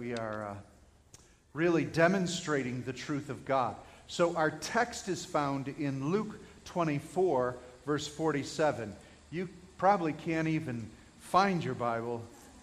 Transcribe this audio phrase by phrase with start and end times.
[0.00, 0.54] We are uh,
[1.52, 3.76] really demonstrating the truth of God.
[4.06, 8.96] So our text is found in Luke 24, verse 47.
[9.30, 12.22] You probably can't even find your Bible,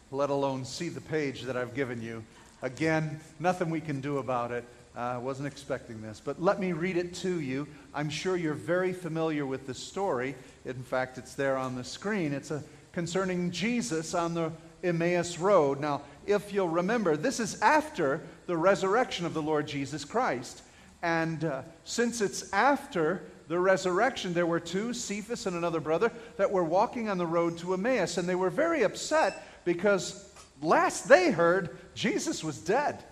[0.09, 2.23] let alone see the page that I've given you.
[2.63, 4.65] Again, nothing we can do about it.
[4.95, 7.67] I uh, wasn't expecting this, but let me read it to you.
[7.93, 10.33] I'm sure you're very familiar with the story.
[10.65, 12.33] In fact, it's there on the screen.
[12.33, 12.63] It's a,
[12.93, 14.51] concerning Jesus on the
[14.83, 15.79] Emmaus Road.
[15.79, 20.61] Now, if you'll remember, this is after the resurrection of the Lord Jesus Christ.
[21.01, 26.51] And uh, since it's after the resurrection, there were two, Cephas and another brother, that
[26.51, 28.17] were walking on the road to Emmaus.
[28.17, 30.29] And they were very upset because
[30.61, 33.03] last they heard, Jesus was dead.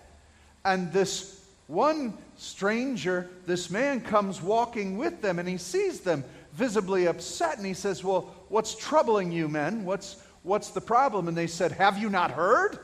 [0.64, 7.06] And this one stranger, this man comes walking with them and he sees them visibly
[7.06, 9.84] upset and he says, Well, what's troubling you, men?
[9.84, 11.28] What's, what's the problem?
[11.28, 12.78] And they said, Have you not heard?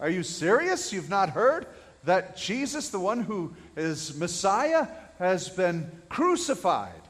[0.00, 0.92] Are you serious?
[0.92, 1.66] You've not heard
[2.04, 4.86] that Jesus, the one who is Messiah,
[5.18, 7.02] has been crucified?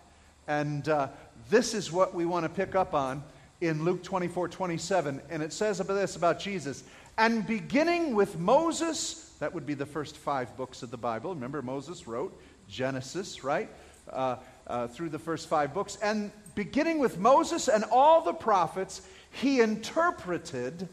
[0.48, 1.08] And uh,
[1.50, 3.22] this is what we want to pick up on
[3.60, 5.20] in Luke 24 27.
[5.28, 6.82] And it says about this about Jesus.
[7.18, 11.34] And beginning with Moses, that would be the first five books of the Bible.
[11.34, 13.68] Remember, Moses wrote Genesis, right?
[14.10, 15.96] Uh, uh, through the first five books.
[16.02, 20.88] And beginning with Moses and all the prophets, he interpreted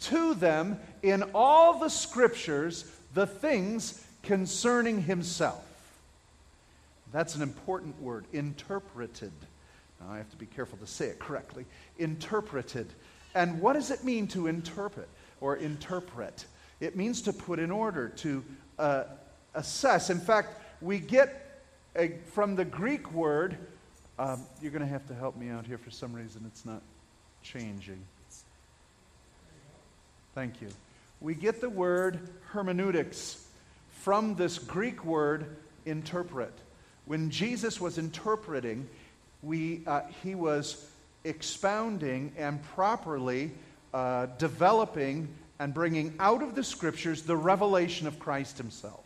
[0.00, 5.64] to them in all the scriptures the things concerning himself.
[7.12, 9.32] That's an important word, interpreted.
[10.00, 11.64] Now, I have to be careful to say it correctly.
[11.98, 12.88] Interpreted.
[13.34, 15.08] And what does it mean to interpret
[15.40, 16.46] or interpret?
[16.80, 18.44] It means to put in order, to
[18.78, 19.04] uh,
[19.54, 20.10] assess.
[20.10, 21.62] In fact, we get
[21.96, 23.56] a, from the Greek word,
[24.18, 26.82] um, you're going to have to help me out here for some reason, it's not
[27.44, 28.02] changing.
[30.34, 30.68] Thank you.
[31.20, 33.46] We get the word hermeneutics
[34.00, 35.46] from this Greek word
[35.86, 36.52] interpret.
[37.06, 38.88] When Jesus was interpreting,
[39.42, 40.90] we, uh, he was
[41.22, 43.52] expounding and properly
[43.92, 45.28] uh, developing
[45.60, 49.04] and bringing out of the scriptures the revelation of Christ himself.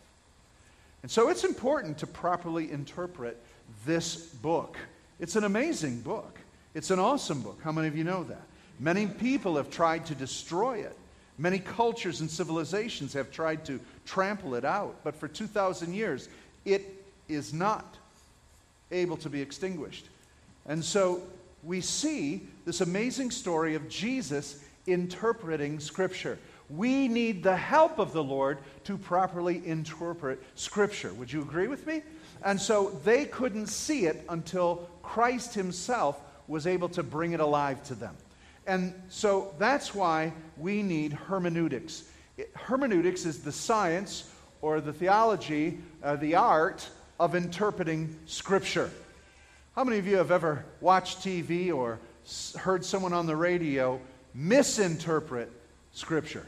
[1.03, 3.37] And so it's important to properly interpret
[3.85, 4.77] this book.
[5.19, 6.39] It's an amazing book.
[6.73, 7.59] It's an awesome book.
[7.63, 8.41] How many of you know that?
[8.79, 10.95] Many people have tried to destroy it.
[11.37, 14.95] Many cultures and civilizations have tried to trample it out.
[15.03, 16.29] But for 2,000 years,
[16.65, 16.85] it
[17.27, 17.97] is not
[18.91, 20.05] able to be extinguished.
[20.65, 21.21] And so
[21.63, 26.37] we see this amazing story of Jesus interpreting Scripture.
[26.69, 31.13] We need the help of the Lord to properly interpret Scripture.
[31.13, 32.01] Would you agree with me?
[32.43, 36.19] And so they couldn't see it until Christ Himself
[36.49, 38.15] was able to bring it alive to them.
[38.67, 42.03] And so that's why we need hermeneutics.
[42.55, 44.29] Hermeneutics is the science
[44.61, 46.89] or the theology, uh, the art
[47.19, 48.89] of interpreting Scripture.
[49.75, 51.99] How many of you have ever watched TV or
[52.57, 54.01] heard someone on the radio
[54.33, 55.51] misinterpret
[55.91, 56.45] Scripture?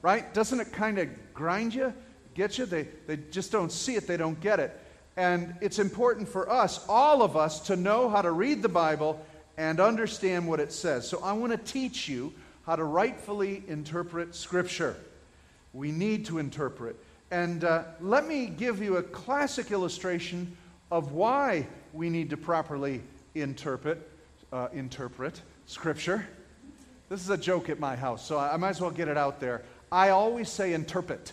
[0.00, 0.32] Right?
[0.32, 1.92] Doesn't it kind of grind you,
[2.34, 2.66] get you?
[2.66, 4.80] They, they just don't see it, they don't get it.
[5.16, 9.24] And it's important for us, all of us, to know how to read the Bible
[9.56, 11.08] and understand what it says.
[11.08, 12.34] So I want to teach you
[12.66, 14.96] how to rightfully interpret Scripture.
[15.72, 16.96] We need to interpret.
[17.30, 20.56] And uh, let me give you a classic illustration
[20.90, 23.02] of why we need to properly
[23.34, 24.08] interpret,
[24.52, 26.26] uh, interpret Scripture.
[27.08, 29.40] This is a joke at my house, so I might as well get it out
[29.40, 29.62] there.
[29.90, 31.32] I always say interpret.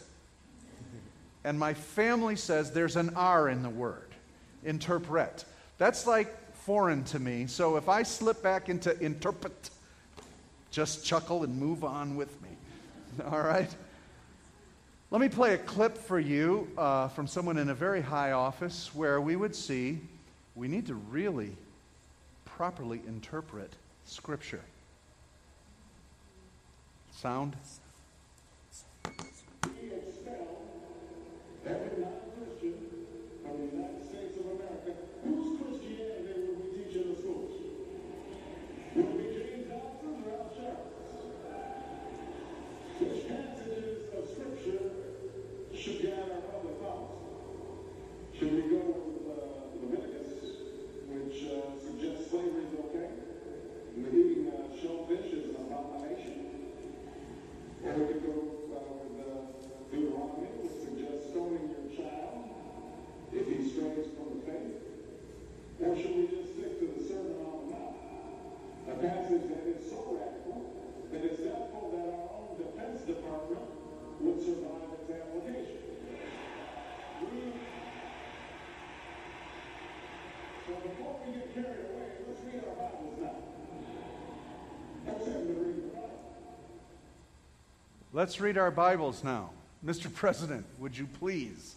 [1.43, 4.09] And my family says there's an R in the word,
[4.63, 5.45] interpret.
[5.77, 7.47] That's like foreign to me.
[7.47, 9.69] So if I slip back into interpret,
[10.71, 12.49] just chuckle and move on with me.
[13.31, 13.73] All right?
[15.11, 18.89] Let me play a clip for you uh, from someone in a very high office
[18.95, 19.99] where we would see
[20.55, 21.55] we need to really
[22.45, 23.71] properly interpret
[24.05, 24.61] Scripture.
[27.11, 27.55] Sound?
[31.65, 32.02] That would be
[88.15, 89.49] Let's read our Bibles now.
[89.83, 90.13] Mr.
[90.13, 91.73] President, would you please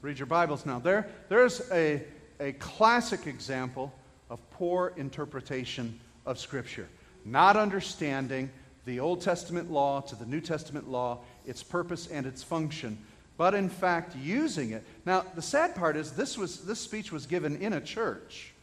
[0.00, 0.78] read your Bibles now?
[0.78, 2.02] There, there's a,
[2.40, 3.92] a classic example
[4.30, 6.88] of poor interpretation of Scripture.
[7.26, 8.48] Not understanding
[8.86, 12.96] the Old Testament law to the New Testament law, its purpose and its function,
[13.36, 14.82] but in fact using it.
[15.04, 18.54] Now, the sad part is this, was, this speech was given in a church,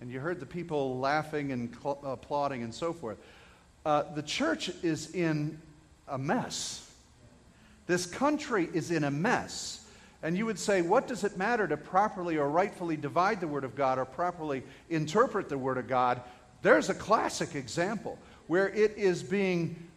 [0.00, 3.18] and you heard the people laughing and cl- applauding and so forth.
[3.84, 5.60] Uh, the church is in
[6.08, 6.90] a mess.
[7.86, 9.86] This country is in a mess.
[10.22, 13.64] And you would say, what does it matter to properly or rightfully divide the Word
[13.64, 16.20] of God or properly interpret the Word of God?
[16.62, 19.88] There's a classic example where it is being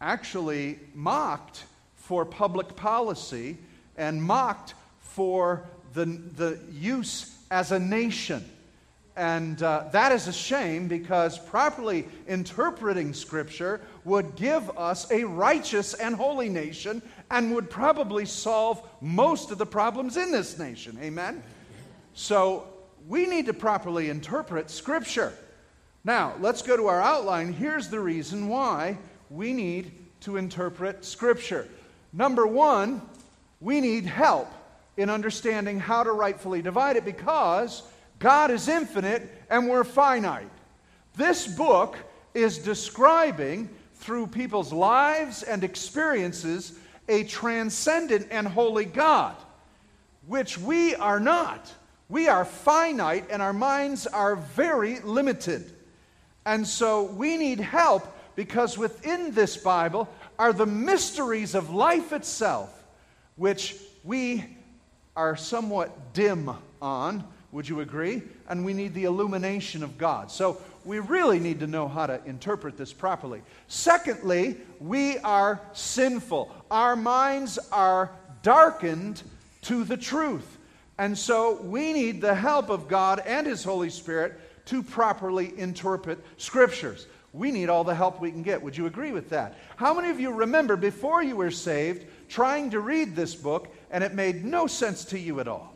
[0.00, 1.64] actually mocked
[1.96, 3.56] for public policy
[3.96, 5.64] and mocked for
[5.94, 8.44] the, the use as a nation.
[9.14, 15.92] And uh, that is a shame because properly interpreting Scripture would give us a righteous
[15.94, 20.98] and holy nation and would probably solve most of the problems in this nation.
[21.02, 21.42] Amen?
[22.14, 22.66] So
[23.06, 25.32] we need to properly interpret Scripture.
[26.04, 27.52] Now, let's go to our outline.
[27.52, 28.96] Here's the reason why
[29.30, 31.68] we need to interpret Scripture.
[32.12, 33.02] Number one,
[33.60, 34.50] we need help
[34.96, 37.82] in understanding how to rightfully divide it because
[38.22, 40.48] God is infinite and we're finite.
[41.16, 41.98] This book
[42.34, 46.78] is describing, through people's lives and experiences,
[47.08, 49.34] a transcendent and holy God,
[50.28, 51.72] which we are not.
[52.08, 55.72] We are finite and our minds are very limited.
[56.46, 60.08] And so we need help because within this Bible
[60.38, 62.84] are the mysteries of life itself,
[63.34, 63.74] which
[64.04, 64.44] we
[65.16, 68.22] are somewhat dim on would you agree?
[68.48, 70.30] And we need the illumination of God.
[70.30, 73.42] So we really need to know how to interpret this properly.
[73.68, 76.50] Secondly, we are sinful.
[76.70, 78.10] Our minds are
[78.42, 79.22] darkened
[79.62, 80.58] to the truth.
[80.98, 86.18] And so we need the help of God and His Holy Spirit to properly interpret
[86.38, 87.06] scriptures.
[87.32, 88.60] We need all the help we can get.
[88.62, 89.58] Would you agree with that?
[89.76, 94.04] How many of you remember before you were saved trying to read this book and
[94.04, 95.71] it made no sense to you at all?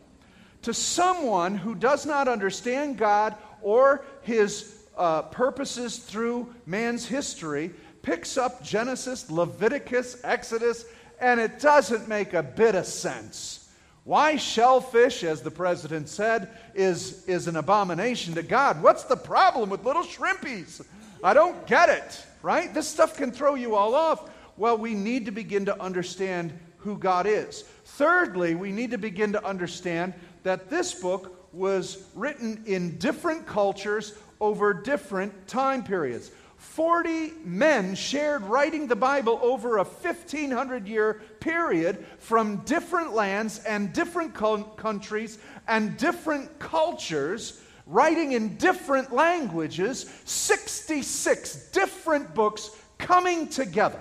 [0.63, 7.71] To someone who does not understand God or his uh, purposes through man's history,
[8.01, 10.85] picks up Genesis, Leviticus, Exodus,
[11.19, 13.69] and it doesn't make a bit of sense.
[14.03, 18.81] Why shellfish, as the president said, is, is an abomination to God?
[18.81, 20.85] What's the problem with little shrimpies?
[21.21, 22.73] I don't get it, right?
[22.73, 24.29] This stuff can throw you all off.
[24.55, 27.63] Well, we need to begin to understand who God is.
[27.83, 30.13] Thirdly, we need to begin to understand
[30.47, 36.31] that this book was written in different cultures over different time periods.
[36.55, 43.91] 40 men shared writing the Bible over a 1500 year period from different lands and
[43.91, 53.99] different countries and different cultures, writing in different languages, 66 different books coming together,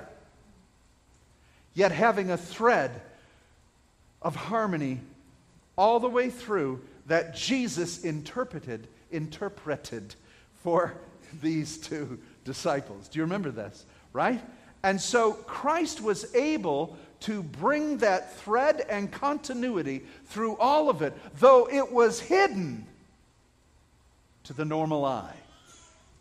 [1.75, 3.03] yet having a thread
[4.23, 5.01] of harmony
[5.77, 10.15] all the way through that Jesus interpreted interpreted
[10.63, 10.95] for
[11.43, 13.09] these two disciples.
[13.09, 13.85] Do you remember this?
[14.13, 14.41] Right?
[14.83, 21.15] And so Christ was able to bring that thread and continuity through all of it,
[21.39, 22.87] though it was hidden
[24.45, 25.35] to the normal eye.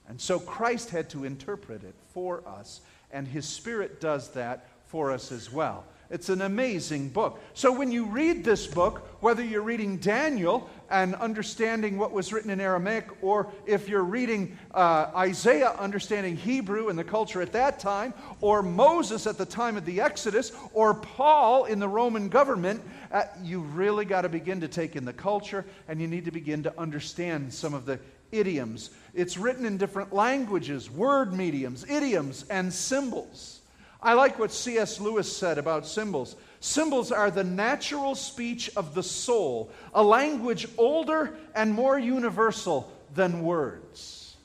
[0.08, 2.82] And so Christ had to interpret it for us,
[3.12, 5.84] and his Spirit does that for us as well.
[6.10, 7.42] It's an amazing book.
[7.54, 12.52] So when you read this book, whether you're reading Daniel and understanding what was written
[12.52, 17.80] in Aramaic, or if you're reading uh, Isaiah, understanding Hebrew and the culture at that
[17.80, 22.84] time, or Moses at the time of the Exodus, or Paul in the Roman government,
[23.12, 26.32] uh, you really got to begin to take in the culture and you need to
[26.32, 28.00] begin to understand some of the
[28.32, 28.92] idioms.
[29.14, 33.62] It's written in different languages, word mediums, idioms, and symbols.
[34.02, 35.00] I like what C.S.
[35.00, 36.36] Lewis said about symbols.
[36.60, 43.44] Symbols are the natural speech of the soul, a language older and more universal than
[43.44, 44.36] words.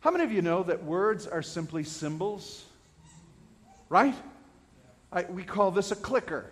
[0.00, 2.64] How many of you know that words are simply symbols?
[3.88, 4.14] Right?
[5.10, 6.50] I, we call this a clicker.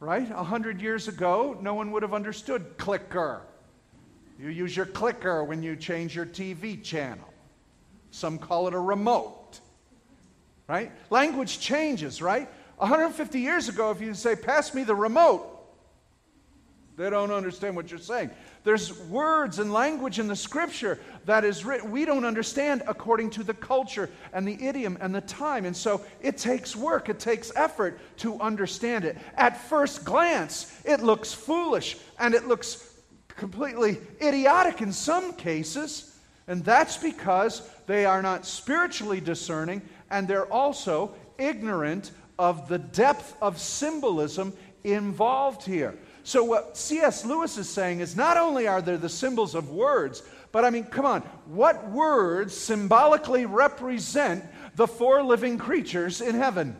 [0.00, 0.30] Right?
[0.30, 3.42] A hundred years ago, no one would have understood clicker.
[4.38, 7.28] You use your clicker when you change your TV channel.
[8.10, 9.39] Some call it a remote
[10.70, 10.92] right?
[11.10, 12.48] Language changes, right?
[12.76, 15.56] 150 years ago, if you say, pass me the remote,
[16.96, 18.30] They don't understand what you're saying.
[18.62, 23.42] There's words and language in the scripture that is written we don't understand according to
[23.42, 25.64] the culture and the idiom and the time.
[25.64, 29.16] And so it takes work, it takes effort to understand it.
[29.34, 32.94] At first glance, it looks foolish and it looks
[33.28, 36.09] completely idiotic in some cases.
[36.50, 43.36] And that's because they are not spiritually discerning and they're also ignorant of the depth
[43.40, 44.52] of symbolism
[44.82, 45.96] involved here.
[46.24, 47.24] So, what C.S.
[47.24, 50.86] Lewis is saying is not only are there the symbols of words, but I mean,
[50.86, 56.76] come on, what words symbolically represent the four living creatures in heaven?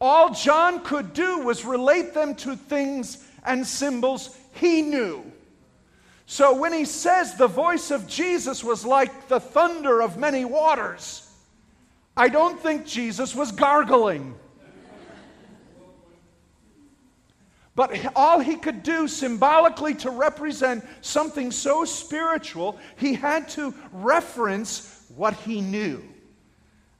[0.00, 5.30] All John could do was relate them to things and symbols he knew.
[6.26, 11.30] So when he says the voice of Jesus was like the thunder of many waters,
[12.16, 14.34] I don't think Jesus was gargling.
[17.76, 25.04] But all he could do symbolically to represent something so spiritual, he had to reference
[25.16, 26.02] what he knew.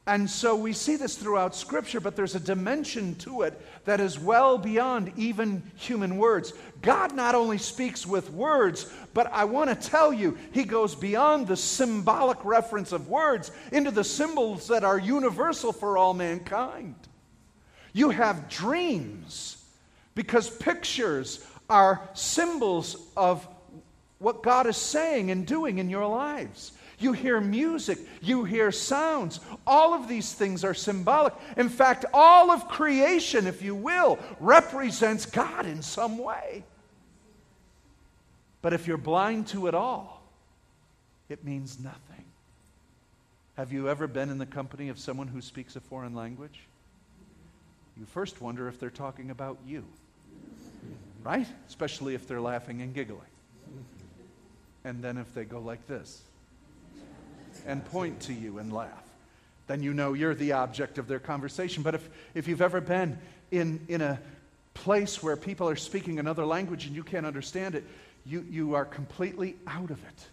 [0.06, 4.18] And so we see this throughout Scripture, but there's a dimension to it that is
[4.18, 6.52] well beyond even human words.
[6.82, 11.46] God not only speaks with words, but I want to tell you, He goes beyond
[11.46, 16.96] the symbolic reference of words into the symbols that are universal for all mankind.
[17.94, 19.64] You have dreams
[20.14, 23.48] because pictures are symbols of
[24.18, 26.72] what God is saying and doing in your lives.
[26.98, 29.40] You hear music, you hear sounds.
[29.66, 31.34] All of these things are symbolic.
[31.56, 36.64] In fact, all of creation, if you will, represents God in some way.
[38.62, 40.22] But if you're blind to it all,
[41.28, 42.00] it means nothing.
[43.56, 46.60] Have you ever been in the company of someone who speaks a foreign language?
[47.96, 49.84] You first wonder if they're talking about you
[51.24, 51.46] right?
[51.66, 53.20] Especially if they're laughing and giggling.
[54.84, 56.22] And then if they go like this
[57.66, 59.02] and point to you and laugh,
[59.66, 61.82] then you know you're the object of their conversation.
[61.82, 63.18] But if, if you've ever been
[63.50, 64.20] in, in a
[64.74, 67.84] place where people are speaking another language and you can't understand it,
[68.26, 70.26] you, you are completely out of it.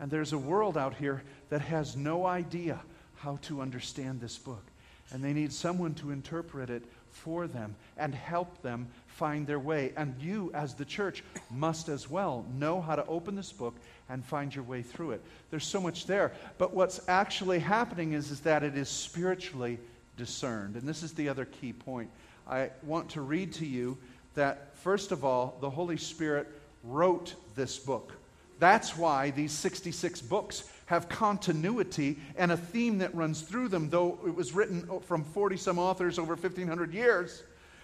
[0.00, 2.80] And there's a world out here that has no idea
[3.16, 4.64] how to understand this book.
[5.12, 9.92] And they need someone to interpret it for them and help them find their way.
[9.96, 13.74] And you, as the church, must as well know how to open this book
[14.08, 15.22] and find your way through it.
[15.50, 16.32] There's so much there.
[16.58, 19.78] But what's actually happening is, is that it is spiritually
[20.16, 20.76] discerned.
[20.76, 22.10] And this is the other key point.
[22.48, 23.98] I want to read to you
[24.34, 26.48] that, first of all, the Holy Spirit
[26.84, 28.12] wrote this book.
[28.58, 34.18] That's why these 66 books have continuity and a theme that runs through them, though
[34.26, 37.42] it was written from 40 some authors over 1,500 years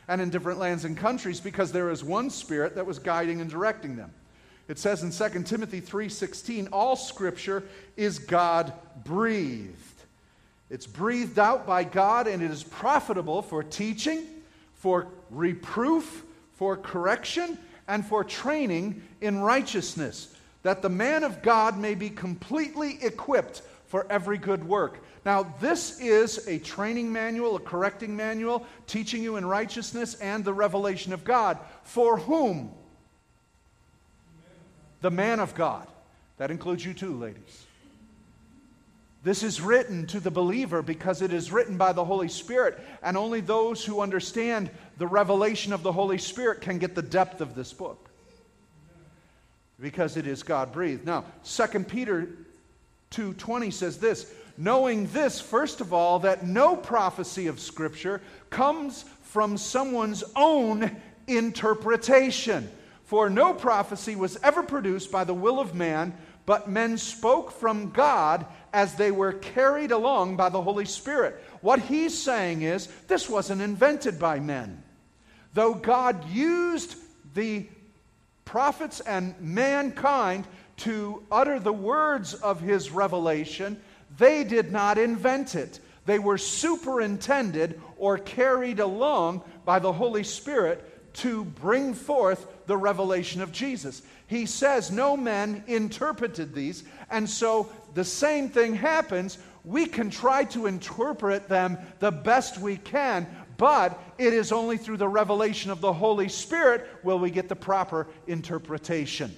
[0.08, 3.50] and in different lands and countries because there is one spirit that was guiding and
[3.50, 4.12] directing them.
[4.68, 7.64] It says in 2 Timothy 3:16, all scripture
[7.96, 8.72] is God
[9.04, 9.78] breathed.
[10.70, 14.26] It's breathed out by God and it is profitable for teaching,
[14.74, 20.33] for reproof, for correction, and for training in righteousness,
[20.64, 25.04] that the man of God may be completely equipped for every good work.
[25.24, 30.52] Now, this is a training manual, a correcting manual, teaching you in righteousness and the
[30.52, 31.58] revelation of God.
[31.84, 32.72] For whom?
[35.02, 35.86] The man of God.
[36.38, 37.66] That includes you too, ladies.
[39.22, 43.16] This is written to the believer because it is written by the Holy Spirit, and
[43.16, 47.54] only those who understand the revelation of the Holy Spirit can get the depth of
[47.54, 48.03] this book
[49.80, 51.04] because it is God breathed.
[51.04, 52.28] Now, 2 Peter
[53.10, 59.56] 2:20 says this, knowing this, first of all, that no prophecy of Scripture comes from
[59.56, 60.90] someone's own
[61.26, 62.70] interpretation.
[63.04, 66.14] For no prophecy was ever produced by the will of man,
[66.46, 71.42] but men spoke from God as they were carried along by the Holy Spirit.
[71.60, 74.82] What he's saying is, this wasn't invented by men.
[75.52, 76.96] Though God used
[77.34, 77.66] the
[78.44, 80.46] prophets and mankind
[80.78, 83.80] to utter the words of his revelation,
[84.18, 85.80] they did not invent it.
[86.06, 93.40] They were superintended or carried along by the Holy Spirit to bring forth the revelation
[93.40, 94.02] of Jesus.
[94.26, 99.38] He says no men interpreted these, and so the same thing happens.
[99.64, 104.96] We can try to interpret them the best we can, but it is only through
[104.96, 109.34] the revelation of the Holy Spirit will we get the proper interpretation.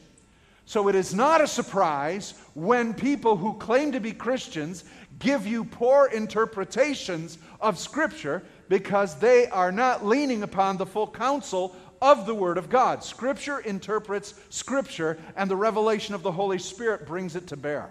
[0.65, 4.85] So it is not a surprise when people who claim to be Christians
[5.19, 11.77] give you poor interpretations of Scripture because they are not leaning upon the full counsel
[12.03, 13.03] of the Word of God.
[13.05, 17.91] Scripture interprets Scripture, and the revelation of the Holy Spirit brings it to bear.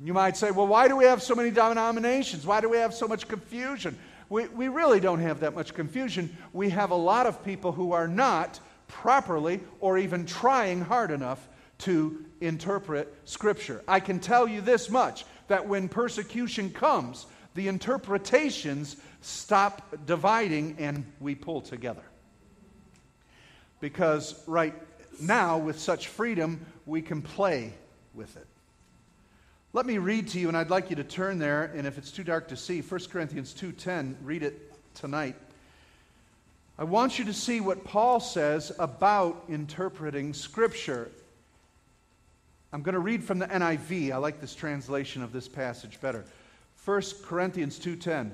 [0.00, 2.46] You might say, well, why do we have so many denominations?
[2.46, 3.98] Why do we have so much confusion?
[4.28, 6.36] We, we really don't have that much confusion.
[6.52, 11.48] We have a lot of people who are not properly or even trying hard enough
[11.78, 13.82] to interpret Scripture.
[13.86, 21.04] I can tell you this much that when persecution comes, the interpretations stop dividing and
[21.20, 22.02] we pull together.
[23.80, 24.74] Because right
[25.20, 27.72] now, with such freedom, we can play
[28.14, 28.46] with it.
[29.74, 32.10] Let me read to you, and I'd like you to turn there, and if it's
[32.10, 35.36] too dark to see, 1 Corinthians 2.10, read it tonight.
[36.78, 41.10] I want you to see what Paul says about interpreting Scripture.
[42.72, 44.10] I'm going to read from the NIV.
[44.10, 46.24] I like this translation of this passage better.
[46.84, 48.30] 1 Corinthians 2:10.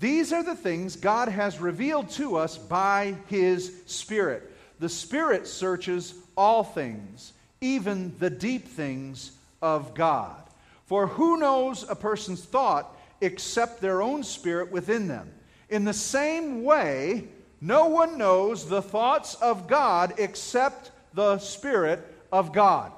[0.00, 4.50] These are the things God has revealed to us by his Spirit.
[4.80, 10.43] The Spirit searches all things, even the deep things of God.
[10.86, 15.32] For who knows a person's thought except their own spirit within them?
[15.68, 17.28] In the same way,
[17.60, 22.92] no one knows the thoughts of God except the Spirit of God.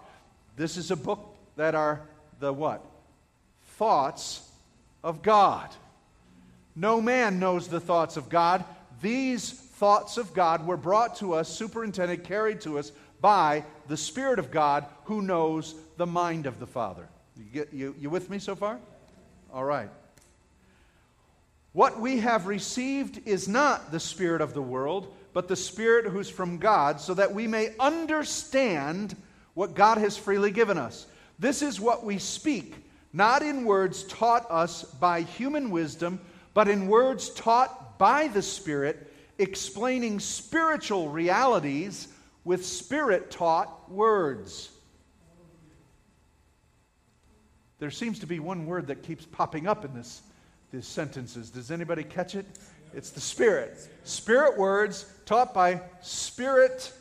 [0.56, 2.00] This is a book that are
[2.40, 2.84] the what?
[3.76, 4.42] Thoughts
[5.04, 5.68] of God.
[6.74, 8.64] No man knows the thoughts of God.
[9.00, 12.90] These thoughts of God were brought to us, superintended, carried to us
[13.20, 17.08] by the Spirit of God who knows the mind of the Father.
[17.36, 18.78] You, get, you, you with me so far?
[19.52, 19.90] All right.
[21.72, 26.30] What we have received is not the Spirit of the world, but the Spirit who's
[26.30, 29.14] from God, so that we may understand
[29.52, 31.06] what God has freely given us.
[31.38, 32.74] This is what we speak,
[33.12, 36.18] not in words taught us by human wisdom,
[36.54, 42.08] but in words taught by the Spirit, explaining spiritual realities
[42.44, 44.70] with Spirit taught words.
[47.78, 50.22] There seems to be one word that keeps popping up in this,
[50.72, 51.50] these sentences.
[51.50, 52.46] Does anybody catch it?
[52.94, 53.76] It's the Spirit.
[54.04, 56.92] Spirit words taught by Spirit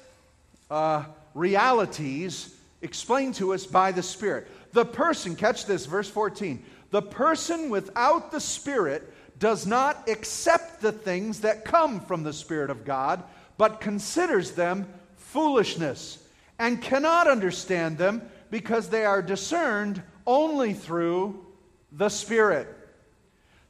[0.69, 4.47] uh, realities explained to us by the Spirit.
[4.73, 6.63] The person, catch this, verse 14.
[6.91, 12.69] The person without the Spirit does not accept the things that come from the Spirit
[12.69, 13.23] of God,
[13.57, 16.19] but considers them foolishness
[16.59, 21.45] and cannot understand them because they are discerned only through
[21.91, 22.67] the Spirit.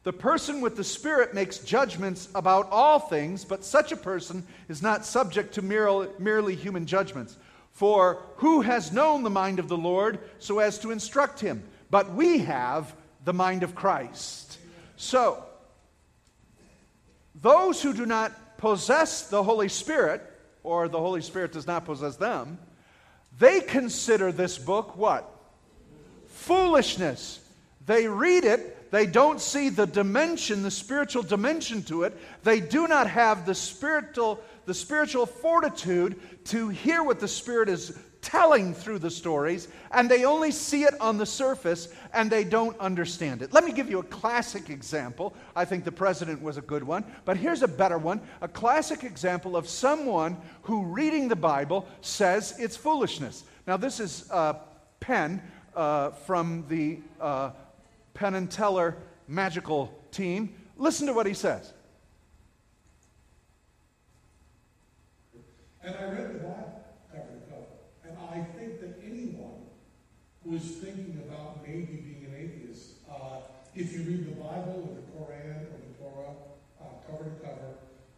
[0.04, 4.82] The person with the Spirit makes judgments about all things, but such a person is
[4.82, 7.38] not subject to merely human judgments.
[7.72, 11.64] For who has known the mind of the Lord so as to instruct him?
[11.90, 14.60] But we have the mind of Christ.
[14.96, 15.44] So,
[17.42, 20.22] those who do not possess the Holy Spirit,
[20.64, 22.60] or the Holy Spirit does not possess them,
[23.40, 25.35] they consider this book what?
[26.46, 27.40] Foolishness.
[27.86, 32.18] They read it, they don't see the dimension, the spiritual dimension to it.
[32.44, 37.98] They do not have the spiritual the spiritual fortitude to hear what the Spirit is
[38.22, 42.78] telling through the stories, and they only see it on the surface and they don't
[42.80, 43.54] understand it.
[43.54, 45.36] Let me give you a classic example.
[45.56, 49.04] I think the president was a good one, but here's a better one a classic
[49.04, 53.44] example of someone who, reading the Bible, says it's foolishness.
[53.68, 54.54] Now, this is uh,
[55.00, 55.42] Penn
[55.76, 57.52] uh, from the uh,
[58.14, 60.56] Penn and Teller magical team.
[60.78, 61.74] Listen to what he says.
[65.84, 67.66] And I read the Bible cover to cover.
[68.04, 69.70] And I think that anyone
[70.44, 73.42] who is thinking about maybe being an atheist, uh,
[73.76, 76.34] if you read the Bible or the Koran or the Torah
[76.82, 77.76] uh, cover to cover,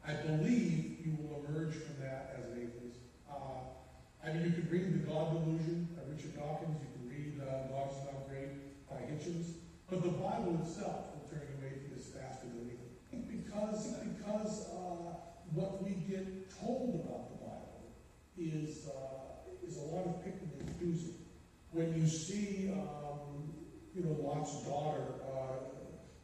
[0.08, 3.00] I believe you will emerge from that as an atheist.
[3.30, 3.68] Uh,
[4.26, 6.78] I mean, you could read The God Delusion by Richard Dawkins.
[6.80, 6.88] You
[7.48, 9.58] uh, Not Great by Hitchens.
[9.90, 13.42] But the Bible itself will turn you atheist faster than anything.
[13.42, 15.16] Because, because uh,
[15.54, 17.96] what we get told about the Bible
[18.38, 21.16] is, uh, is a lot of picking and choosing.
[21.72, 23.54] When you see, um,
[23.96, 25.54] you know, Lot's daughter uh,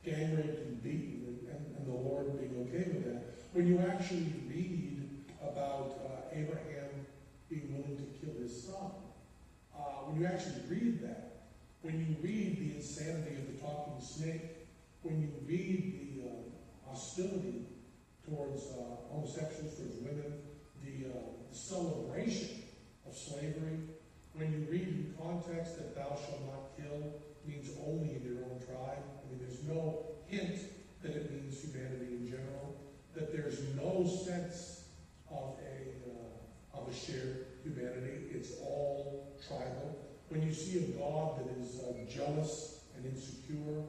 [0.04, 3.80] gang raped and beaten, and, and, and, the Lord being okay with that, when you
[3.80, 7.06] actually read about uh, Abraham
[7.50, 8.92] being willing to kill his son,
[9.84, 11.48] uh, when you actually read that,
[11.82, 14.68] when you read the insanity of the talking snake,
[15.02, 17.66] when you read the uh, hostility
[18.26, 20.34] towards uh, homosexuals, towards women,
[20.84, 21.20] the uh,
[21.52, 22.64] celebration
[23.08, 23.80] of slavery.
[24.34, 27.14] When you read in context that thou shalt not kill
[27.46, 29.04] means only in your own tribe.
[29.04, 30.60] I mean, there's no hint
[31.04, 32.76] that it means humanity in general.
[33.14, 34.86] That there's no sense
[35.30, 38.30] of a, uh, of a shared humanity.
[38.32, 39.98] It's all tribal.
[40.30, 43.84] When you see a God that is uh, jealous and insecure,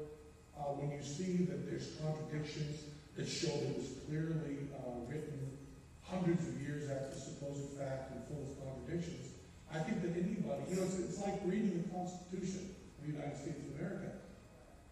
[0.56, 2.80] uh, when you see that there's contradictions
[3.16, 5.58] that show that it was clearly uh, written
[6.02, 9.34] hundreds of years after supposed fact and full of contradictions,
[9.72, 13.36] I think that anybody, you know, it's, it's like reading the Constitution of the United
[13.36, 14.12] States of America.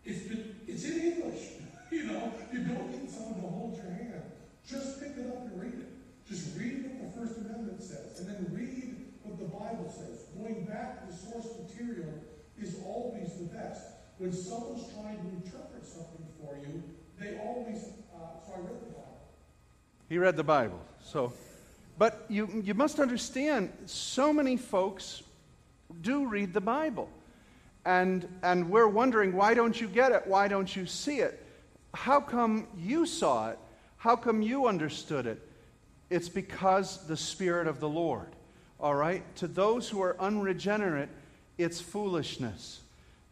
[0.04, 1.42] It's, been, it's in English.
[1.92, 4.22] You know, you don't need someone to hold your hand.
[4.66, 5.91] Just pick it up and read it.
[6.32, 10.24] Just read what the First Amendment says, and then read what the Bible says.
[10.34, 12.08] Going back to the source material
[12.58, 13.88] is always the best.
[14.16, 16.82] When someone's trying to interpret something for you,
[17.20, 17.84] they always.
[18.14, 19.20] Uh, so I read the Bible.
[20.08, 20.80] He read the Bible.
[21.04, 21.34] So,
[21.98, 23.70] but you you must understand.
[23.84, 25.22] So many folks
[26.00, 27.10] do read the Bible,
[27.84, 30.26] and and we're wondering why don't you get it?
[30.26, 31.44] Why don't you see it?
[31.92, 33.58] How come you saw it?
[33.98, 35.48] How come you understood it?
[36.12, 38.28] It's because the Spirit of the Lord.
[38.78, 39.22] All right?
[39.36, 41.08] To those who are unregenerate,
[41.56, 42.80] it's foolishness.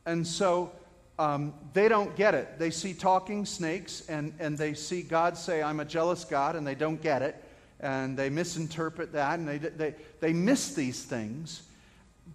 [0.06, 0.72] And so
[1.18, 2.58] um, they don't get it.
[2.58, 6.66] They see talking snakes and, and they see God say, I'm a jealous God, and
[6.66, 7.36] they don't get it.
[7.80, 11.62] And they misinterpret that and they, they, they miss these things.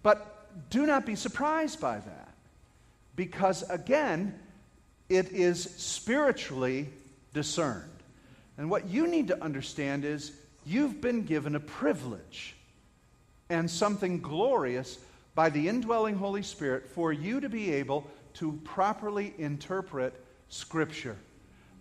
[0.04, 2.28] But do not be surprised by that.
[3.16, 4.38] Because again,
[5.08, 6.88] it is spiritually
[7.34, 7.95] discerned.
[8.58, 10.32] And what you need to understand is
[10.64, 12.54] you've been given a privilege
[13.48, 14.98] and something glorious
[15.34, 20.14] by the indwelling Holy Spirit for you to be able to properly interpret
[20.48, 21.16] Scripture.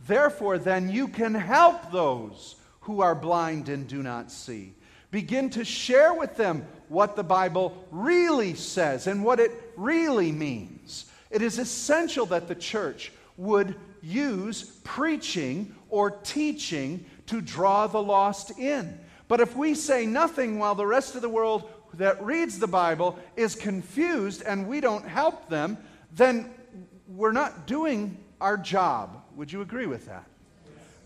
[0.07, 4.73] Therefore, then, you can help those who are blind and do not see.
[5.09, 11.05] Begin to share with them what the Bible really says and what it really means.
[11.31, 18.57] It is essential that the church would use preaching or teaching to draw the lost
[18.59, 18.99] in.
[19.27, 23.17] But if we say nothing while the rest of the world that reads the Bible
[23.35, 25.77] is confused and we don't help them,
[26.13, 26.49] then
[27.07, 29.23] we're not doing our job.
[29.35, 30.25] Would you agree with that?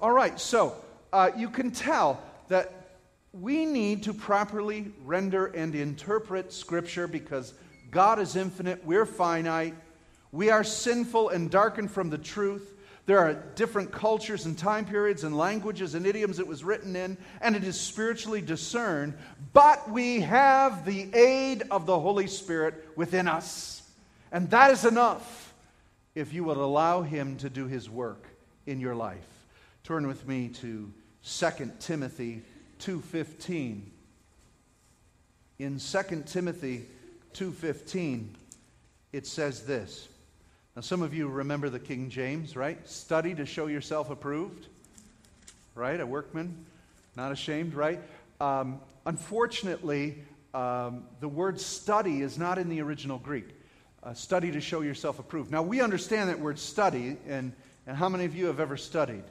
[0.02, 0.76] All right, so
[1.14, 2.98] uh, you can tell that
[3.32, 7.54] we need to properly render and interpret Scripture because
[7.92, 9.76] God is infinite, we're finite,
[10.32, 12.76] we are sinful and darkened from the truth.
[13.06, 17.18] There are different cultures and time periods and languages and idioms it was written in,
[17.42, 19.16] and it is spiritually discerned.
[19.52, 23.82] But we have the aid of the Holy Spirit within us.
[24.32, 25.54] And that is enough
[26.14, 28.28] if you will allow Him to do His work
[28.68, 29.26] in your life.
[29.84, 32.44] Turn with me to 2 Timothy
[32.80, 33.90] 2:15.
[35.58, 36.86] In 2 Timothy
[37.34, 38.36] 2:15
[39.12, 40.08] it says this.
[40.76, 42.88] Now, some of you remember the King James, right?
[42.88, 44.68] Study to show yourself approved,
[45.76, 46.00] right?
[46.00, 46.66] A workman,
[47.16, 48.00] not ashamed, right?
[48.40, 53.48] Um, unfortunately, um, the word study is not in the original Greek.
[54.04, 55.52] Uh, study to show yourself approved.
[55.52, 57.52] Now, we understand that word study, and,
[57.86, 59.24] and how many of you have ever studied?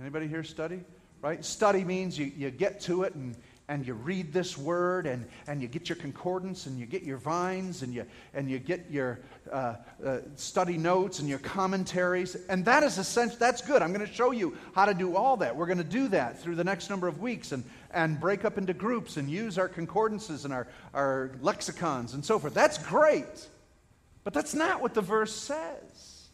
[0.00, 0.80] Anybody here study?
[1.22, 1.44] Right?
[1.44, 3.34] Study means you, you get to it and,
[3.68, 7.18] and you read this word and, and you get your concordance and you get your
[7.18, 9.20] Vine's and you, and you get your
[9.52, 12.34] uh, uh, study notes and your commentaries.
[12.48, 13.36] And that is essential.
[13.38, 13.82] That's good.
[13.82, 15.54] I'm going to show you how to do all that.
[15.54, 18.56] We're going to do that through the next number of weeks and, and break up
[18.56, 22.54] into groups and use our concordances and our, our lexicons and so forth.
[22.54, 23.48] That's great.
[24.24, 26.28] But that's not what the verse says.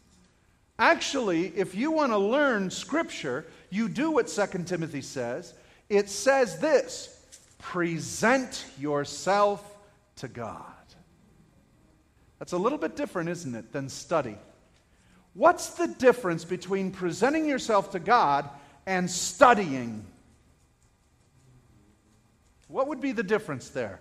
[0.78, 5.54] Actually, if you want to learn Scripture, you do what 2 Timothy says.
[5.88, 7.13] It says this
[7.64, 9.64] present yourself
[10.16, 10.62] to God.
[12.38, 14.36] That's a little bit different, isn't it, than study?
[15.32, 18.48] What's the difference between presenting yourself to God
[18.84, 20.04] and studying?
[22.68, 23.98] What would be the difference there?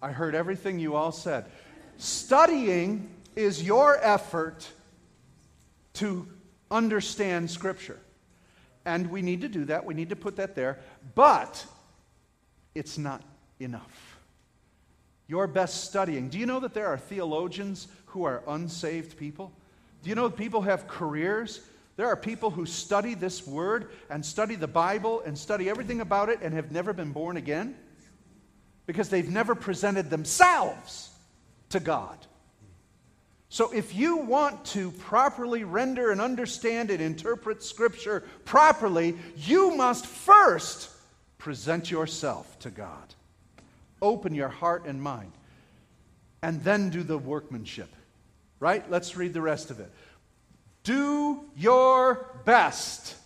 [0.00, 1.44] I heard everything you all said.
[1.98, 4.66] Studying is your effort
[5.94, 6.26] to
[6.70, 8.00] understand Scripture.
[8.84, 9.84] And we need to do that.
[9.84, 10.78] We need to put that there.
[11.14, 11.64] But
[12.74, 13.22] it's not
[13.58, 14.18] enough.
[15.26, 16.28] Your best studying.
[16.28, 19.52] Do you know that there are theologians who are unsaved people?
[20.02, 21.60] Do you know that people have careers?
[21.96, 26.30] There are people who study this word and study the Bible and study everything about
[26.30, 27.76] it and have never been born again
[28.86, 31.10] because they've never presented themselves
[31.68, 32.18] to God.
[33.52, 40.06] So, if you want to properly render and understand and interpret Scripture properly, you must
[40.06, 40.88] first
[41.36, 43.14] present yourself to God.
[44.00, 45.32] Open your heart and mind,
[46.42, 47.88] and then do the workmanship.
[48.60, 48.88] Right?
[48.88, 49.90] Let's read the rest of it.
[50.84, 53.16] Do your best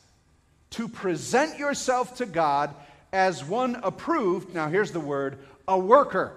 [0.70, 2.74] to present yourself to God
[3.12, 6.32] as one approved, now here's the word, a worker.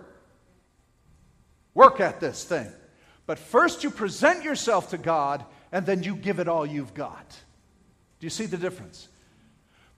[1.73, 2.67] Work at this thing.
[3.27, 7.37] But first you present yourself to God and then you give it all you've got.
[8.19, 9.09] Do you see the difference?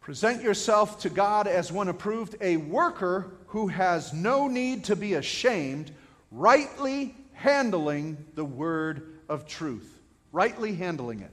[0.02, 5.14] Present yourself to God as one approved, a worker who has no need to be
[5.14, 5.92] ashamed,
[6.32, 10.02] rightly handling the word of truth.
[10.32, 11.32] Rightly handling it.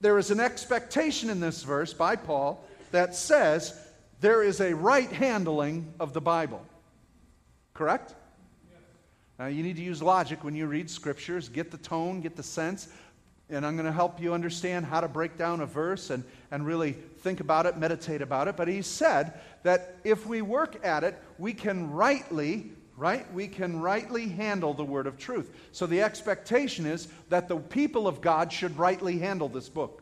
[0.00, 3.76] There is an expectation in this verse by Paul that says
[4.20, 6.64] there is a right handling of the Bible.
[7.74, 8.14] Correct?
[9.42, 12.44] Now, you need to use logic when you read scriptures, get the tone, get the
[12.44, 12.86] sense,
[13.50, 16.64] and I'm going to help you understand how to break down a verse and, and
[16.64, 18.56] really think about it, meditate about it.
[18.56, 23.26] But he said that if we work at it, we can rightly, right?
[23.34, 25.52] We can rightly handle the word of truth.
[25.72, 30.01] So the expectation is that the people of God should rightly handle this book.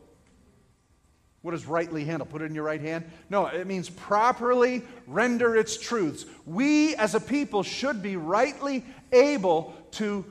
[1.41, 2.27] What does rightly handle?
[2.27, 3.05] Put it in your right hand?
[3.29, 6.25] No, it means properly render its truths.
[6.45, 10.23] We as a people should be rightly able to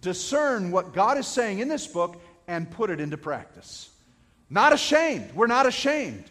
[0.00, 3.90] discern what God is saying in this book and put it into practice.
[4.50, 5.32] Not ashamed.
[5.34, 6.24] We're not ashamed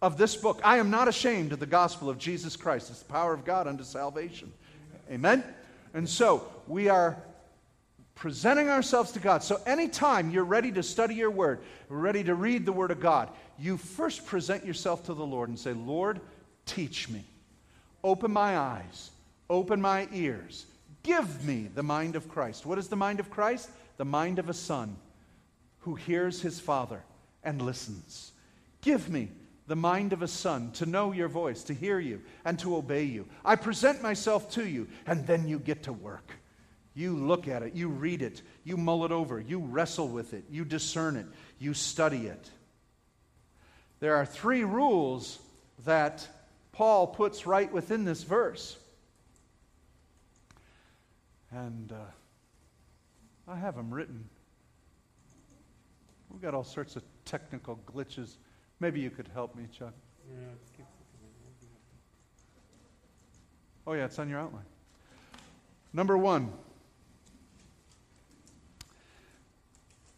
[0.00, 0.60] of this book.
[0.64, 2.90] I am not ashamed of the gospel of Jesus Christ.
[2.90, 4.52] It's the power of God unto salvation.
[5.10, 5.44] Amen?
[5.92, 7.22] And so we are
[8.20, 9.42] presenting ourselves to God.
[9.42, 13.30] So anytime you're ready to study your word, ready to read the word of God,
[13.58, 16.20] you first present yourself to the Lord and say, Lord,
[16.66, 17.24] teach me.
[18.04, 19.10] Open my eyes.
[19.48, 20.66] Open my ears.
[21.02, 22.66] Give me the mind of Christ.
[22.66, 23.70] What is the mind of Christ?
[23.96, 24.96] The mind of a son
[25.80, 27.02] who hears his father
[27.42, 28.32] and listens.
[28.82, 29.30] Give me
[29.66, 33.04] the mind of a son to know your voice, to hear you, and to obey
[33.04, 33.26] you.
[33.46, 36.34] I present myself to you, and then you get to work.
[36.94, 40.44] You look at it, you read it, you mull it over, you wrestle with it,
[40.50, 41.26] you discern it,
[41.58, 42.50] you study it.
[44.00, 45.38] There are three rules
[45.84, 46.26] that
[46.72, 48.76] Paul puts right within this verse.
[51.52, 54.28] And uh, I have them written
[56.30, 58.36] We've got all sorts of technical glitches.
[58.78, 59.92] Maybe you could help me, Chuck.
[63.86, 64.64] Oh, yeah, it's on your outline.
[65.92, 66.52] Number one,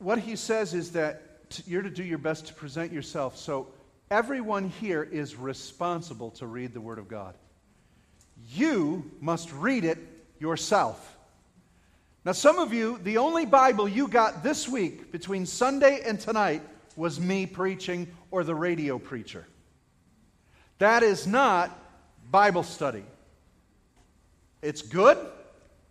[0.03, 1.23] what he says is that
[1.67, 3.37] you're to do your best to present yourself.
[3.37, 3.69] So
[4.11, 7.35] everyone here is responsible to read the Word of God.
[8.51, 9.99] You must read it
[10.39, 11.17] yourself.
[12.25, 16.63] Now, some of you, the only Bible you got this week between Sunday and tonight
[16.97, 19.47] was me preaching or the radio preacher.
[20.79, 21.77] That is not
[22.31, 23.05] Bible study.
[24.63, 25.19] It's good.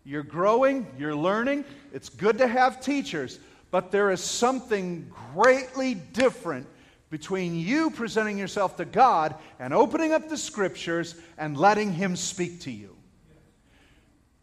[0.04, 1.66] You're growing, you're learning.
[1.94, 3.40] It's good to have teachers,
[3.72, 6.68] but there is something greatly different
[7.10, 12.62] between you presenting yourself to God and opening up the scriptures and letting Him speak
[12.62, 12.96] to you.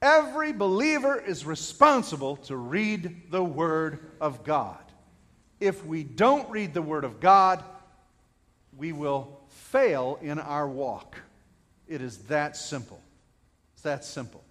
[0.00, 4.78] Every believer is responsible to read the Word of God.
[5.60, 7.64] If we don't read the Word of God,
[8.76, 11.20] we will fail in our walk.
[11.88, 13.00] It is that simple.
[13.74, 14.44] It's that simple.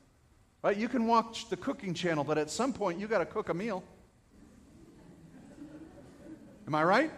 [0.64, 0.76] Right?
[0.76, 3.54] You can watch the cooking channel, but at some point you got to cook a
[3.54, 3.84] meal.
[6.68, 7.12] Am I right?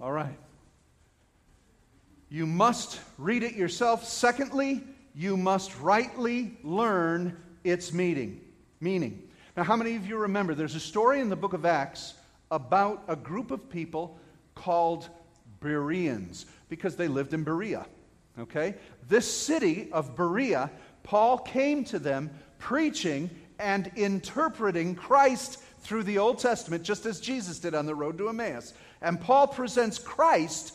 [0.00, 0.38] All right.
[2.28, 4.08] You must read it yourself.
[4.08, 4.82] Secondly,
[5.14, 8.40] you must rightly learn its meaning.
[8.80, 9.28] Meaning.
[9.56, 12.14] Now, how many of you remember there's a story in the book of Acts
[12.50, 14.18] about a group of people
[14.54, 15.08] called
[15.60, 17.86] Bereans because they lived in Berea.
[18.38, 18.74] Okay?
[19.08, 20.70] This city of Berea,
[21.02, 27.58] Paul came to them preaching and interpreting Christ through the Old Testament, just as Jesus
[27.58, 28.72] did on the road to Emmaus.
[29.00, 30.74] And Paul presents Christ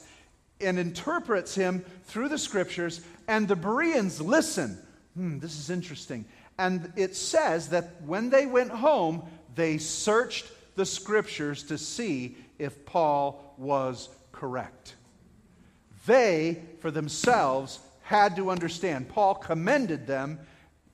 [0.59, 4.77] and interprets him through the scriptures, and the Bereans listen.
[5.15, 6.25] Hmm, this is interesting.
[6.59, 9.23] And it says that when they went home,
[9.55, 14.95] they searched the scriptures to see if Paul was correct.
[16.05, 19.09] They, for themselves, had to understand.
[19.09, 20.39] Paul commended them,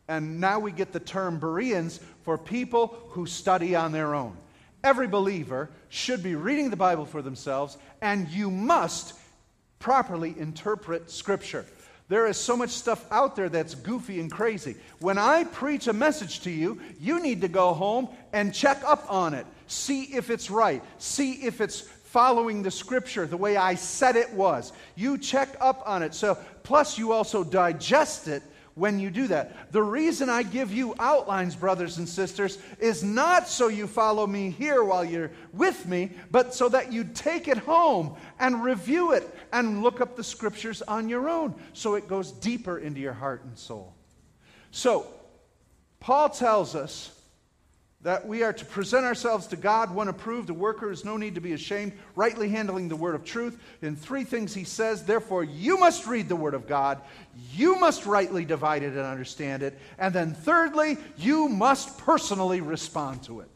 [0.08, 4.38] and now we get the term Bereans for people who study on their own.
[4.84, 9.14] Every believer should be reading the Bible for themselves, and you must
[9.80, 11.66] properly interpret Scripture.
[12.10, 14.76] There is so much stuff out there that's goofy and crazy.
[15.00, 19.10] When I preach a message to you, you need to go home and check up
[19.12, 19.46] on it.
[19.68, 20.84] See if it's right.
[20.98, 24.74] See if it's following the scripture the way I said it was.
[24.96, 26.14] You check up on it.
[26.14, 28.44] So plus you also digest it
[28.76, 29.72] when you do that.
[29.72, 34.50] The reason I give you outlines, brothers and sisters, is not so you follow me
[34.50, 39.30] here while you're with me, but so that you take it home and review it
[39.52, 43.44] and look up the scriptures on your own so it goes deeper into your heart
[43.44, 43.94] and soul.
[44.72, 45.08] So,
[46.00, 47.18] Paul tells us
[48.04, 51.36] that we are to present ourselves to God, one approved, a worker is no need
[51.36, 53.58] to be ashamed, rightly handling the word of truth.
[53.82, 57.02] In three things he says, therefore, you must read the word of God,
[57.54, 63.24] you must rightly divide it and understand it, and then thirdly, you must personally respond
[63.24, 63.50] to it.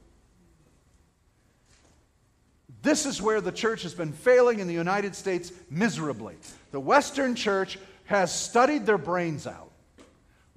[2.81, 6.35] This is where the church has been failing in the United States miserably.
[6.71, 9.66] The Western church has studied their brains out.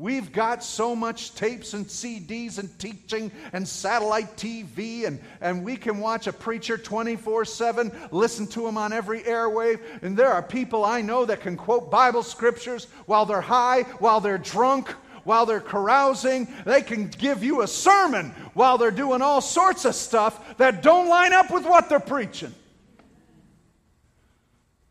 [0.00, 5.76] We've got so much tapes and CDs and teaching and satellite TV, and, and we
[5.76, 9.78] can watch a preacher 24 7, listen to him on every airwave.
[10.00, 14.20] And there are people I know that can quote Bible scriptures while they're high, while
[14.20, 14.88] they're drunk,
[15.24, 16.48] while they're carousing.
[16.64, 21.08] They can give you a sermon while they're doing all sorts of stuff that don't
[21.08, 22.54] line up with what they're preaching.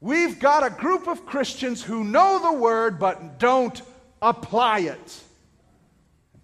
[0.02, 3.82] We've got a group of Christians who know the word but don't
[4.22, 5.22] apply it.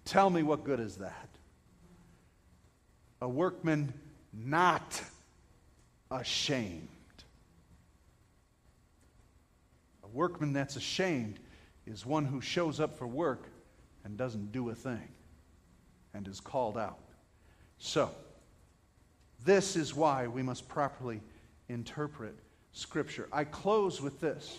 [0.04, 1.28] Tell me what good is that?
[3.20, 3.92] A workman
[4.32, 5.02] not
[6.10, 6.88] ashamed.
[10.04, 11.38] A workman that's ashamed
[11.86, 13.48] is one who shows up for work
[14.04, 15.08] and doesn't do a thing
[16.14, 16.98] and is called out.
[17.78, 18.10] So,
[19.44, 21.20] this is why we must properly
[21.68, 22.34] interpret
[22.72, 23.28] Scripture.
[23.32, 24.56] I close with this.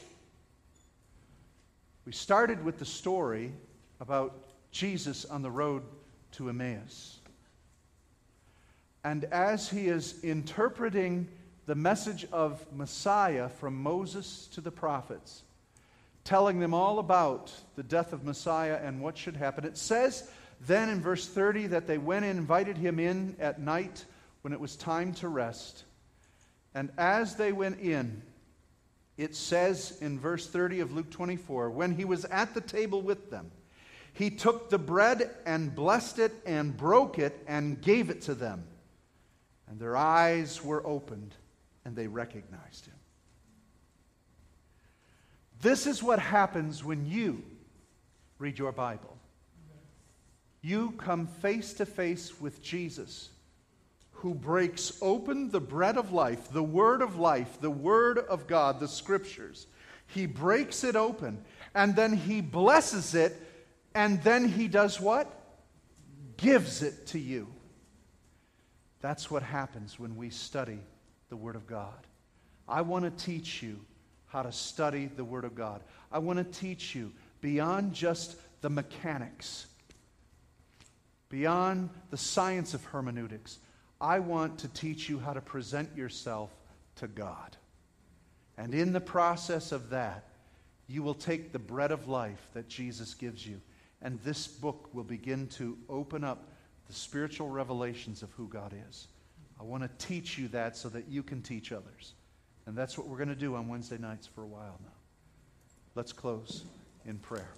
[2.08, 3.52] We started with the story
[4.00, 4.34] about
[4.72, 5.84] Jesus on the road
[6.32, 7.20] to Emmaus.
[9.04, 11.28] And as he is interpreting
[11.65, 15.43] the message of Messiah from Moses to the prophets,
[16.24, 20.88] telling them all about the death of Messiah and what should happen, it says then
[20.88, 24.06] in verse 30 that they went and invited him in at night
[24.43, 25.84] when it was time to rest.
[26.74, 28.22] And as they went in,
[29.17, 33.32] it says in verse 30 of Luke 24 when he was at the table with
[33.32, 33.51] them,
[34.13, 38.63] he took the bread and blessed it and broke it and gave it to them.
[39.67, 41.36] And their eyes were opened
[41.86, 42.95] and they recognized him.
[45.62, 47.43] This is what happens when you
[48.38, 49.17] read your Bible.
[50.62, 53.30] You come face to face with Jesus
[54.17, 58.80] who breaks open the bread of life, the word of life, the word of God,
[58.80, 59.67] the scriptures.
[60.08, 61.43] He breaks it open
[61.75, 63.36] and then he blesses it
[63.93, 65.27] and then he does what?
[66.38, 67.47] Gives it to you.
[69.01, 70.80] That's what happens when we study
[71.30, 72.08] the Word of God.
[72.67, 73.80] I want to teach you
[74.27, 75.82] how to study the Word of God.
[76.12, 79.67] I want to teach you beyond just the mechanics,
[81.30, 83.60] beyond the science of hermeneutics.
[83.99, 86.51] I want to teach you how to present yourself
[86.97, 87.57] to God.
[88.57, 90.25] And in the process of that,
[90.88, 93.62] you will take the bread of life that Jesus gives you,
[94.01, 96.49] and this book will begin to open up
[96.88, 99.07] the spiritual revelations of who God is.
[99.60, 102.13] I want to teach you that so that you can teach others.
[102.65, 104.91] And that's what we're going to do on Wednesday nights for a while now.
[105.95, 106.63] Let's close
[107.05, 107.49] in prayer.